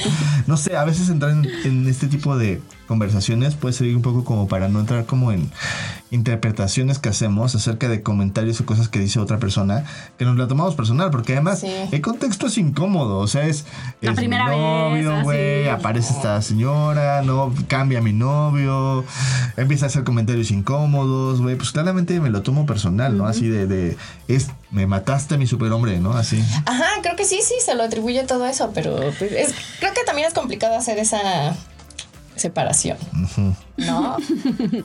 no 0.45 0.57
sé, 0.57 0.77
a 0.77 0.83
veces 0.85 1.09
entrar 1.09 1.31
en, 1.31 1.47
en 1.65 1.87
este 1.87 2.07
tipo 2.07 2.37
de 2.37 2.61
conversaciones 2.87 3.55
puede 3.55 3.73
ser 3.73 3.95
un 3.95 4.01
poco 4.01 4.23
como 4.23 4.47
para 4.47 4.67
no 4.69 4.79
entrar 4.79 5.05
como 5.05 5.31
en 5.31 5.49
interpretaciones 6.11 6.97
que 6.99 7.09
hacemos 7.09 7.53
acerca 7.55 7.87
de 7.87 8.01
comentarios 8.01 8.59
o 8.61 8.65
cosas 8.65 8.89
que 8.89 8.99
dice 8.99 9.19
otra 9.19 9.37
persona 9.37 9.83
que 10.17 10.25
nos 10.25 10.37
la 10.37 10.47
tomamos 10.47 10.75
personal, 10.75 11.11
porque 11.11 11.33
además 11.33 11.59
Sí. 11.59 11.71
el 11.91 12.01
contexto 12.01 12.47
es 12.47 12.57
incómodo, 12.57 13.19
o 13.19 13.27
sea, 13.27 13.45
es, 13.45 13.65
La 14.01 14.11
es 14.11 14.17
mi 14.17 14.21
primera 14.23 14.49
vez, 14.49 14.57
novio, 14.57 15.23
güey, 15.23 15.67
aparece 15.69 16.13
esta 16.13 16.41
señora, 16.41 17.21
no 17.21 17.53
cambia 17.67 18.01
mi 18.01 18.13
novio, 18.13 19.05
empieza 19.55 19.85
a 19.85 19.89
hacer 19.89 20.03
comentarios 20.03 20.49
incómodos, 20.51 21.41
güey, 21.41 21.55
pues 21.55 21.71
claramente 21.71 22.19
me 22.19 22.29
lo 22.29 22.41
tomo 22.41 22.65
personal, 22.65 23.15
¿no? 23.17 23.27
Así 23.27 23.47
de, 23.47 23.67
de 23.67 23.97
es, 24.27 24.47
me 24.71 24.87
mataste 24.87 25.35
a 25.35 25.37
mi 25.37 25.45
superhombre, 25.47 25.99
¿no? 25.99 26.13
Así. 26.13 26.43
Ajá, 26.65 26.85
creo 27.03 27.15
que 27.15 27.25
sí, 27.25 27.39
sí, 27.43 27.55
se 27.63 27.75
lo 27.75 27.83
atribuye 27.83 28.23
todo 28.23 28.47
eso, 28.47 28.71
pero 28.73 28.95
pues, 29.19 29.31
es, 29.31 29.53
creo 29.79 29.93
que 29.93 30.03
también 30.05 30.27
es 30.27 30.33
complicado 30.33 30.75
hacer 30.75 30.97
esa 30.97 31.19
separación, 32.39 32.97
¿no? 33.77 34.15
o 34.15 34.17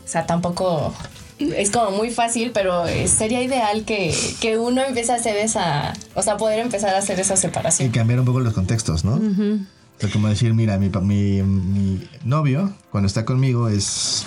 sea, 0.07 0.27
tampoco 0.27 0.95
es 1.39 1.71
como 1.71 1.91
muy 1.97 2.11
fácil, 2.11 2.51
pero 2.53 2.85
sería 3.07 3.43
ideal 3.43 3.85
que, 3.85 4.15
que 4.41 4.59
uno 4.59 4.83
empiece 4.83 5.13
a 5.13 5.17
hacer 5.17 5.37
esa, 5.37 5.93
o 6.15 6.23
sea, 6.23 6.37
poder 6.37 6.61
empezar 6.61 6.95
a 6.95 6.99
hacer 6.99 7.19
esa 7.19 7.35
Y 7.35 7.37
separación. 7.39 7.91
cambiar 7.91 8.21
un 8.21 8.27
poco 8.27 8.41
los 8.41 8.55
contextos, 8.55 9.05
¿no? 9.05 9.15
O 9.15 10.01
sea, 10.01 10.11
como 10.11 10.29
decir, 10.29 10.55
mira, 10.55 10.77
mi, 10.79 10.89
pa- 10.91 11.01
mi, 11.01 11.43
mi 11.43 12.07
novio, 12.25 12.73
cuando 12.91 13.07
está 13.07 13.25
conmigo, 13.25 13.69
es 13.69 14.25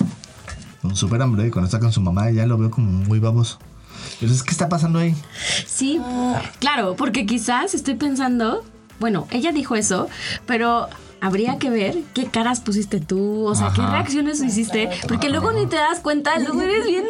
un 0.83 0.95
superhombre, 0.95 1.47
y 1.47 1.49
cuando 1.51 1.67
está 1.67 1.79
con 1.79 1.91
su 1.91 2.01
mamá, 2.01 2.29
ya 2.31 2.45
lo 2.45 2.57
veo 2.57 2.71
como 2.71 2.89
muy 2.91 3.19
baboso. 3.19 3.59
Entonces, 4.21 4.43
¿qué 4.43 4.51
está 4.51 4.69
pasando 4.69 4.99
ahí? 4.99 5.15
Sí, 5.65 5.99
claro, 6.59 6.95
porque 6.95 7.25
quizás 7.25 7.73
estoy 7.73 7.95
pensando, 7.95 8.63
bueno, 8.99 9.27
ella 9.31 9.51
dijo 9.51 9.75
eso, 9.75 10.07
pero 10.45 10.87
habría 11.21 11.57
que 11.57 11.69
ver 11.69 11.95
qué 12.13 12.25
caras 12.27 12.59
pusiste 12.61 12.99
tú, 12.99 13.45
o 13.45 13.55
sea, 13.55 13.71
qué 13.75 13.81
reacciones 13.81 14.41
hiciste, 14.41 14.89
porque 15.07 15.29
luego 15.29 15.51
ni 15.51 15.65
te 15.65 15.75
das 15.75 15.99
cuenta, 15.99 16.37
luego 16.39 16.61
eres 16.61 16.85
bien, 16.85 17.05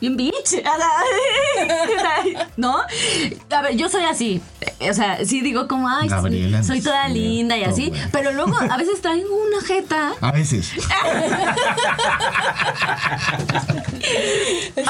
bien 0.00 0.16
bitch. 0.16 0.62
¿No? 2.56 2.78
A 3.50 3.62
ver, 3.62 3.76
yo 3.76 3.88
soy 3.88 4.04
así. 4.04 4.40
O 4.88 4.94
sea, 4.94 5.24
sí 5.24 5.40
digo 5.40 5.66
como, 5.68 5.88
ay, 5.88 6.08
Gabriela, 6.08 6.62
soy 6.62 6.80
toda 6.80 7.08
linda 7.08 7.56
y 7.56 7.64
así, 7.64 7.92
pero 8.12 8.32
luego 8.32 8.56
a 8.58 8.76
veces 8.76 9.00
traigo 9.00 9.34
una 9.34 9.60
jeta. 9.66 10.12
A 10.20 10.32
veces. 10.32 10.72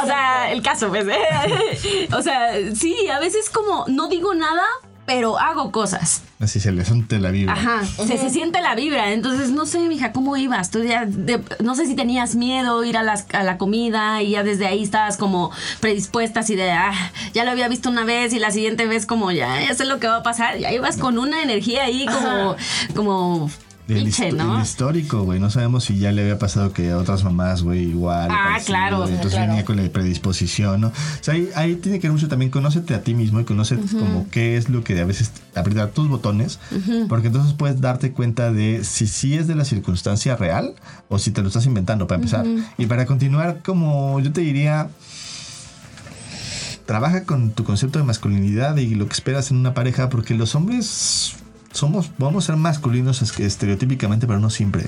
O 0.01 0.07
sea, 0.07 0.53
el 0.53 0.63
caso, 0.63 0.89
pues. 0.89 1.07
¿eh? 1.09 2.09
O 2.13 2.23
sea, 2.23 2.53
sí, 2.75 3.09
a 3.09 3.19
veces 3.19 3.51
como 3.51 3.85
no 3.89 4.09
digo 4.09 4.35
nada, 4.35 4.63
pero 5.09 5.39
hago 5.39 5.73
cosas. 5.73 6.21
Así 6.39 6.61
se 6.61 6.71
le 6.71 6.85
sonte 6.85 7.19
la 7.19 7.31
vibra. 7.31 7.55
Ajá, 7.55 7.83
se, 7.85 8.19
se 8.19 8.29
siente 8.29 8.61
la 8.61 8.75
vibra. 8.75 9.11
Entonces, 9.15 9.51
no 9.51 9.65
sé, 9.65 9.79
mija, 9.89 10.13
¿cómo 10.13 10.37
ibas? 10.37 10.71
Tú 10.71 10.85
ya, 10.85 11.07
de- 11.07 11.41
no 11.65 11.75
sé 11.75 11.87
si 11.87 11.97
tenías 11.97 12.35
miedo 12.37 12.85
ir 12.85 12.99
a, 12.99 13.03
las, 13.03 13.25
a 13.33 13.43
la 13.43 13.57
comida 13.57 14.23
y 14.23 14.33
ya 14.33 14.43
desde 14.43 14.67
ahí 14.67 14.83
estabas 14.83 15.17
como 15.17 15.51
predispuesta 15.81 16.41
así 16.41 16.55
de, 16.57 16.71
ah, 16.71 16.93
ya 17.33 17.45
lo 17.45 17.51
había 17.53 17.69
visto 17.69 17.89
una 17.89 18.05
vez 18.05 18.35
y 18.35 18.39
la 18.39 18.51
siguiente 18.51 18.87
vez 18.87 19.07
como, 19.07 19.33
ya, 19.33 19.63
ya 19.67 19.75
sé 19.75 19.87
lo 19.87 19.99
que 19.99 20.09
va 20.09 20.19
a 20.19 20.23
pasar. 20.23 20.59
Ya 20.59 20.71
ibas 20.73 20.99
con 20.99 21.19
una 21.19 21.43
energía 21.43 21.85
ahí 21.85 22.05
como, 22.07 22.55
como 22.95 23.51
El, 23.89 24.03
pinche, 24.05 24.29
histo- 24.31 24.37
¿no? 24.37 24.57
el 24.57 24.63
histórico, 24.63 25.23
güey. 25.23 25.41
No 25.41 25.51
sabemos 25.51 25.85
si 25.85 25.99
ya 25.99 26.13
le 26.13 26.21
había 26.23 26.39
pasado 26.39 26.73
que 26.73 26.91
a 26.91 26.99
otras 26.99 27.25
mamás, 27.25 27.63
güey, 27.63 27.85
igual. 27.89 28.29
Ah, 28.31 28.49
parecido, 28.51 28.67
claro. 28.67 28.97
güey. 28.99 29.09
Entonces 29.15 29.33
Claro. 29.33 29.49
venía 29.53 29.65
con 29.65 29.77
la 29.77 29.89
predisposición, 29.91 30.81
¿no? 30.83 30.89
O 30.89 30.93
sea, 31.23 31.35
ahí, 31.35 31.49
ahí 31.57 31.75
tiene 31.77 31.99
que 31.99 32.07
ver 32.09 32.13
mucho 32.13 32.29
también. 32.29 32.51
Conócete 32.51 32.95
a 32.95 33.03
ti 33.03 33.15
mismo 33.15 33.41
y 33.41 33.45
conoce 33.45 33.77
como 33.77 34.27
qué 34.31 34.57
es 34.59 34.69
lo 34.69 34.85
que 34.85 35.01
a 35.01 35.05
veces 35.07 35.33
aprieta 35.55 35.91
tus 35.91 36.07
botones. 36.09 36.59
Porque 37.09 37.29
entonces 37.29 37.55
puedes 37.55 37.81
darte 37.81 38.13
cuenta 38.13 38.53
de 38.53 38.85
si 38.85 39.07
sí 39.07 39.35
es 39.35 39.47
de 39.47 39.55
la 39.55 39.65
circunstancia 39.65 40.37
real 40.37 40.75
o 41.09 41.19
si 41.19 41.31
te 41.31 41.41
lo 41.41 41.49
estás 41.49 41.65
inventando, 41.65 42.07
para 42.07 42.17
empezar. 42.17 42.45
Y 42.77 42.87
para 42.87 43.07
continuar, 43.07 43.61
como 43.65 44.21
yo 44.21 44.33
te 44.33 44.43
diría 44.43 44.89
trabaja 46.87 47.25
con 47.25 47.51
tu 47.51 47.65
concepto 47.65 47.99
de 47.99 48.05
masculinidad 48.05 48.77
y 48.79 48.95
lo 48.95 49.07
que 49.07 49.13
esperas 49.13 49.51
en 49.51 49.59
una 49.59 49.75
pareja, 49.75 50.09
porque 50.09 50.35
los 50.35 50.55
hombres 50.55 51.35
somos, 51.79 52.11
vamos 52.19 52.45
a 52.45 52.47
ser 52.49 52.57
masculinos 52.57 53.23
es- 53.23 53.39
estereotípicamente, 53.41 54.27
pero 54.27 54.41
no 54.41 54.51
siempre. 54.51 54.87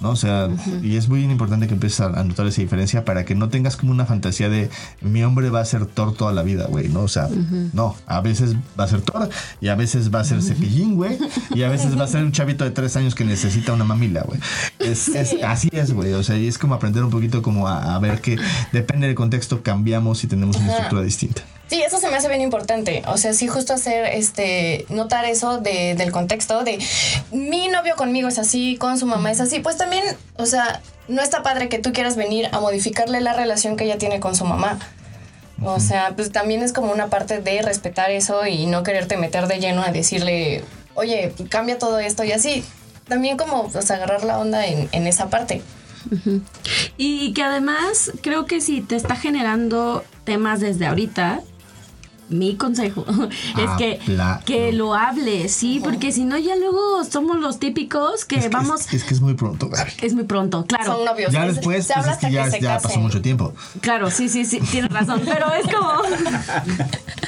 ¿no? 0.00 0.10
O 0.10 0.16
sea, 0.16 0.48
y 0.80 0.94
es 0.94 1.08
muy 1.08 1.24
importante 1.24 1.66
que 1.66 1.74
empieces 1.74 1.98
a 2.02 2.22
notar 2.22 2.46
esa 2.46 2.60
diferencia 2.62 3.04
para 3.04 3.24
que 3.24 3.34
no 3.34 3.48
tengas 3.48 3.74
como 3.76 3.90
una 3.90 4.06
fantasía 4.06 4.48
de 4.48 4.70
mi 5.00 5.24
hombre 5.24 5.50
va 5.50 5.58
a 5.60 5.64
ser 5.64 5.86
Thor 5.86 6.14
toda 6.14 6.32
la 6.32 6.42
vida, 6.44 6.66
güey, 6.68 6.88
¿no? 6.88 7.00
O 7.00 7.08
sea, 7.08 7.28
no, 7.72 7.96
a 8.06 8.20
veces 8.20 8.54
va 8.78 8.84
a 8.84 8.86
ser 8.86 9.00
Thor 9.00 9.28
y 9.60 9.66
a 9.66 9.74
veces 9.74 10.14
va 10.14 10.20
a 10.20 10.24
ser 10.24 10.40
cepillín, 10.40 10.94
güey, 10.94 11.18
y 11.52 11.64
a 11.64 11.68
veces 11.68 11.98
va 11.98 12.04
a 12.04 12.06
ser 12.06 12.22
un 12.22 12.30
chavito 12.30 12.62
de 12.62 12.70
tres 12.70 12.94
años 12.94 13.16
que 13.16 13.24
necesita 13.24 13.72
una 13.72 13.82
mamila, 13.82 14.22
güey. 14.22 14.38
Es, 14.78 15.08
es- 15.08 15.34
así 15.44 15.68
es, 15.72 15.92
güey, 15.92 16.12
o 16.12 16.22
sea, 16.22 16.38
y 16.38 16.46
es 16.46 16.58
como 16.58 16.74
aprender 16.74 17.02
un 17.02 17.10
poquito 17.10 17.42
como 17.42 17.66
a, 17.66 17.96
a 17.96 17.98
ver 17.98 18.20
que 18.20 18.38
depende 18.72 19.08
del 19.08 19.16
contexto 19.16 19.64
cambiamos 19.64 20.22
y 20.22 20.28
tenemos 20.28 20.58
una 20.58 20.70
estructura 20.74 21.02
distinta. 21.02 21.42
Sí, 21.68 21.82
eso 21.82 21.98
se 21.98 22.08
me 22.08 22.16
hace 22.16 22.28
bien 22.28 22.40
importante. 22.40 23.02
O 23.06 23.18
sea, 23.18 23.34
sí, 23.34 23.46
justo 23.46 23.74
hacer, 23.74 24.06
este, 24.06 24.86
notar 24.88 25.26
eso 25.26 25.58
de, 25.58 25.94
del 25.94 26.12
contexto 26.12 26.64
de 26.64 26.78
mi 27.30 27.68
novio 27.68 27.94
conmigo 27.94 28.28
es 28.28 28.38
así, 28.38 28.76
con 28.76 28.98
su 28.98 29.06
mamá 29.06 29.30
es 29.30 29.40
así. 29.40 29.60
Pues 29.60 29.76
también, 29.76 30.02
o 30.36 30.46
sea, 30.46 30.80
no 31.08 31.20
está 31.20 31.42
padre 31.42 31.68
que 31.68 31.78
tú 31.78 31.92
quieras 31.92 32.16
venir 32.16 32.48
a 32.52 32.60
modificarle 32.60 33.20
la 33.20 33.34
relación 33.34 33.76
que 33.76 33.84
ella 33.84 33.98
tiene 33.98 34.18
con 34.18 34.34
su 34.34 34.46
mamá. 34.46 34.78
O 35.62 35.78
sea, 35.80 36.12
pues 36.14 36.32
también 36.32 36.62
es 36.62 36.72
como 36.72 36.92
una 36.92 37.08
parte 37.08 37.40
de 37.40 37.60
respetar 37.60 38.10
eso 38.10 38.46
y 38.46 38.66
no 38.66 38.82
quererte 38.82 39.16
meter 39.16 39.46
de 39.46 39.58
lleno 39.58 39.82
a 39.82 39.90
decirle, 39.90 40.64
oye, 40.94 41.34
cambia 41.50 41.78
todo 41.78 41.98
esto 41.98 42.24
y 42.24 42.32
así. 42.32 42.64
También 43.08 43.36
como 43.36 43.68
pues, 43.68 43.90
agarrar 43.90 44.24
la 44.24 44.38
onda 44.38 44.66
en, 44.66 44.88
en 44.92 45.06
esa 45.06 45.28
parte. 45.28 45.62
Y 46.96 47.34
que 47.34 47.42
además 47.42 48.12
creo 48.22 48.46
que 48.46 48.60
si 48.60 48.80
te 48.80 48.96
está 48.96 49.16
generando 49.16 50.04
temas 50.24 50.60
desde 50.60 50.86
ahorita, 50.86 51.40
mi 52.30 52.56
consejo 52.56 53.04
es 53.58 53.70
que, 53.78 53.98
Háblalo. 54.02 54.44
que 54.44 54.72
lo 54.72 54.94
hables, 54.94 55.52
sí, 55.52 55.80
porque 55.82 56.12
si 56.12 56.24
no 56.24 56.36
ya 56.38 56.56
luego 56.56 57.02
somos 57.04 57.38
los 57.38 57.58
típicos 57.58 58.24
que 58.24 58.36
Es 58.36 58.42
que, 58.44 58.48
vamos... 58.50 58.80
es, 58.88 58.94
es 58.94 59.04
que 59.04 59.14
es 59.14 59.20
muy 59.20 59.34
pronto, 59.34 59.68
Gaby. 59.68 59.90
Es 60.02 60.14
muy 60.14 60.24
pronto, 60.24 60.64
claro. 60.66 60.84
Son 60.96 61.04
novios. 61.04 61.32
Ya 61.32 61.46
Es- 61.46 61.56
después, 61.56 61.86
se 61.86 61.94
pues 61.94 62.04
habla 62.04 62.12
es 62.12 62.18
que 62.18 62.26
hasta 62.26 62.30
ya, 62.36 62.44
que 62.44 62.50
se 62.50 62.60
ya 62.60 62.78
pasó 62.80 62.98
mucho 63.00 63.22
tiempo. 63.22 63.54
Claro, 63.80 64.10
sí, 64.10 64.28
sí, 64.28 64.44
sí, 64.44 64.60
tienes 64.60 64.90
razón, 64.92 65.22
pero 65.24 65.52
es 65.54 65.66
como... 65.74 65.90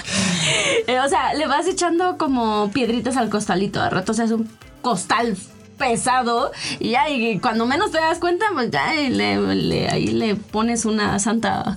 Eh, 0.86 0.98
o 1.00 1.08
sea, 1.08 1.34
le 1.34 1.46
vas 1.46 1.66
echando 1.66 2.16
como 2.18 2.70
piedritas 2.72 3.16
al 3.16 3.28
costalito, 3.30 3.80
de 3.82 3.90
rato 3.90 4.14
se 4.14 4.22
hace 4.24 4.34
un 4.34 4.48
costal 4.82 5.36
pesado 5.80 6.52
y 6.78 6.94
y 7.08 7.38
cuando 7.40 7.66
menos 7.66 7.90
te 7.90 7.98
das 7.98 8.18
cuenta, 8.20 8.44
pues 8.52 8.70
ya 8.70 8.92
le, 8.94 9.36
le- 9.56 9.88
ahí 9.88 10.06
le 10.08 10.36
pones 10.36 10.84
una 10.84 11.18
santa 11.18 11.76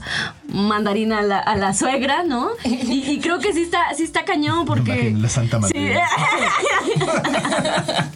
mandarina 0.49 1.19
a 1.19 1.21
la, 1.23 1.39
a 1.39 1.55
la 1.55 1.73
suegra, 1.73 2.21
¿no? 2.23 2.49
Y, 2.65 3.11
y 3.13 3.19
creo 3.19 3.39
que 3.39 3.51
sí 3.53 3.61
está, 3.63 3.91
sí 3.95 4.03
está 4.03 4.25
cañón 4.25 4.65
porque... 4.65 4.91
imagino 4.91 5.19
la 5.21 5.29
santa 5.29 5.59
Sí. 5.63 5.73
mandarina. 5.73 6.07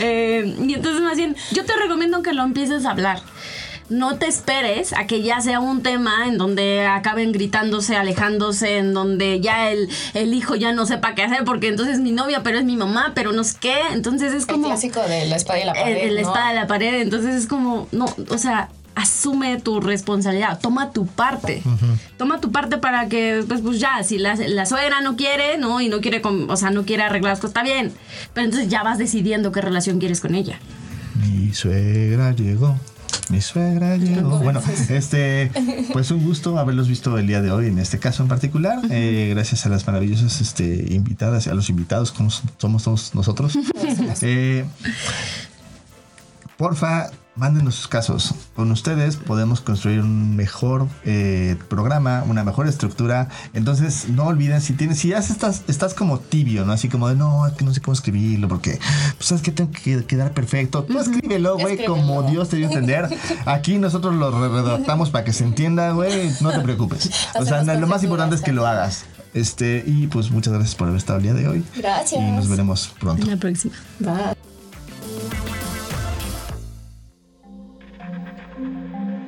Eh, 0.00 0.56
y 0.66 0.72
entonces 0.74 1.02
más 1.02 1.16
bien, 1.18 1.36
yo 1.52 1.64
te 1.66 1.74
recomiendo 1.76 2.22
que 2.22 2.32
lo 2.32 2.42
empieces 2.44 2.86
a 2.86 2.92
hablar. 2.92 3.20
No 3.90 4.16
te 4.16 4.26
esperes 4.26 4.92
a 4.94 5.06
que 5.06 5.22
ya 5.22 5.40
sea 5.42 5.60
un 5.60 5.82
tema 5.82 6.26
en 6.26 6.38
donde 6.38 6.86
acaben 6.86 7.32
gritándose, 7.32 7.96
alejándose, 7.96 8.78
en 8.78 8.94
donde 8.94 9.40
ya 9.40 9.70
el, 9.70 9.88
el 10.14 10.32
hijo 10.32 10.54
ya 10.54 10.72
no 10.72 10.86
sepa 10.86 11.14
qué 11.14 11.22
hacer, 11.22 11.44
porque 11.44 11.68
entonces 11.68 11.96
es 11.96 12.00
mi 12.00 12.10
novia, 12.12 12.42
pero 12.42 12.58
es 12.58 12.64
mi 12.64 12.76
mamá, 12.76 13.12
pero 13.14 13.32
no 13.32 13.44
sé 13.44 13.56
qué. 13.60 13.76
Entonces 13.92 14.32
es 14.32 14.44
El 14.48 14.54
como 14.54 14.66
clásico 14.68 15.00
de 15.02 15.26
la 15.26 15.36
espada 15.36 15.60
y 15.60 15.64
la 15.66 15.72
el, 15.72 15.78
pared. 15.82 16.08
el 16.08 16.14
¿no? 16.14 16.20
espada 16.20 16.48
de 16.48 16.54
la 16.54 16.66
pared. 16.66 17.02
Entonces 17.02 17.34
es 17.34 17.46
como, 17.46 17.86
no, 17.92 18.06
o 18.30 18.38
sea, 18.38 18.70
asume 18.94 19.60
tu 19.60 19.80
responsabilidad, 19.80 20.60
toma 20.60 20.90
tu 20.92 21.06
parte. 21.06 21.62
Toma 22.16 22.40
tu 22.40 22.52
parte 22.52 22.78
para 22.78 23.08
que, 23.08 23.44
pues, 23.46 23.60
pues 23.60 23.80
ya, 23.80 24.02
si 24.02 24.16
la, 24.18 24.34
la 24.36 24.64
suegra 24.66 25.02
no 25.02 25.16
quiere, 25.16 25.58
¿no? 25.58 25.80
Y 25.82 25.88
no 25.88 26.00
quiere, 26.00 26.22
com- 26.22 26.48
o 26.48 26.56
sea, 26.56 26.70
no 26.70 26.84
quiere 26.84 27.02
arreglar 27.02 27.32
las 27.32 27.40
cosas, 27.40 27.50
está 27.50 27.62
bien. 27.64 27.92
Pero 28.32 28.46
entonces 28.46 28.70
ya 28.70 28.82
vas 28.82 28.96
decidiendo 28.96 29.52
qué 29.52 29.60
relación 29.60 29.98
quieres 29.98 30.20
con 30.20 30.34
ella. 30.34 30.58
Mi 31.20 31.52
suegra 31.52 32.32
llegó. 32.32 32.78
Mi 33.30 33.40
suegra 33.40 33.96
llegó. 33.96 34.38
Bueno, 34.38 34.60
este, 34.88 35.50
pues 35.92 36.10
un 36.10 36.24
gusto 36.24 36.58
haberlos 36.58 36.88
visto 36.88 37.16
el 37.18 37.26
día 37.26 37.40
de 37.42 37.50
hoy, 37.50 37.66
en 37.66 37.78
este 37.78 37.98
caso 37.98 38.22
en 38.22 38.28
particular. 38.28 38.80
Eh, 38.90 39.32
gracias 39.34 39.66
a 39.66 39.68
las 39.68 39.86
maravillosas 39.86 40.40
este, 40.40 40.92
invitadas, 40.94 41.46
a 41.46 41.54
los 41.54 41.70
invitados, 41.70 42.12
como 42.12 42.30
somos 42.30 42.84
todos 42.84 43.14
nosotros. 43.14 43.58
Eh, 44.22 44.64
porfa, 46.56 47.10
mándenos 47.36 47.74
sus 47.74 47.88
casos. 47.88 48.34
Con 48.54 48.70
ustedes 48.70 49.16
podemos 49.16 49.60
construir 49.60 50.00
un 50.00 50.36
mejor 50.36 50.86
eh, 51.04 51.56
programa, 51.68 52.22
una 52.28 52.44
mejor 52.44 52.68
estructura. 52.68 53.28
Entonces, 53.54 54.08
no 54.08 54.24
olviden, 54.26 54.60
si 54.60 54.72
tienes, 54.74 54.98
si 55.00 55.08
ya 55.08 55.18
estás, 55.18 55.62
estás 55.66 55.94
como 55.94 56.18
tibio, 56.20 56.64
¿no? 56.64 56.72
Así 56.72 56.88
como 56.88 57.08
de, 57.08 57.16
no, 57.16 57.46
es 57.46 57.54
que 57.54 57.64
no 57.64 57.74
sé 57.74 57.80
cómo 57.80 57.92
escribirlo, 57.94 58.46
porque, 58.48 58.78
pues, 59.16 59.26
sabes 59.28 59.42
que 59.42 59.50
tengo 59.50 59.70
que 59.72 60.04
quedar 60.04 60.32
perfecto. 60.32 60.84
Tú 60.84 60.98
escríbelo, 60.98 61.58
güey, 61.58 61.84
como 61.84 62.22
Dios 62.22 62.48
te 62.48 62.56
dio 62.56 62.66
a 62.68 62.70
entender. 62.70 63.08
Aquí 63.46 63.78
nosotros 63.78 64.14
lo 64.14 64.30
re- 64.30 64.62
redactamos 64.62 65.10
para 65.10 65.24
que 65.24 65.32
se 65.32 65.44
entienda, 65.44 65.90
güey. 65.90 66.30
No 66.40 66.50
te 66.50 66.60
preocupes. 66.60 67.10
O 67.34 67.44
sea, 67.44 67.62
lo 67.64 67.86
más 67.86 68.02
importante 68.04 68.36
es 68.36 68.42
que 68.42 68.52
lo 68.52 68.66
hagas. 68.66 69.04
Este, 69.34 69.82
y 69.84 70.06
pues 70.06 70.30
muchas 70.30 70.52
gracias 70.52 70.76
por 70.76 70.86
haber 70.86 70.98
estado 70.98 71.18
el 71.18 71.24
día 71.24 71.34
de 71.34 71.48
hoy. 71.48 71.64
Gracias. 71.76 72.20
Y 72.20 72.24
nos 72.30 72.48
veremos 72.48 72.92
pronto. 73.00 73.26
La 73.26 73.36
próxima. 73.36 73.74
Bye. 73.98 74.33